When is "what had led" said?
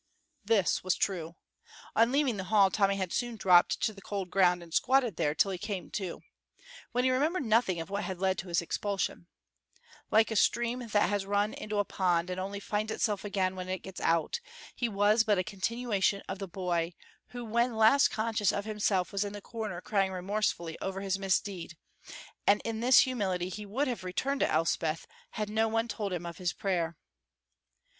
7.91-8.39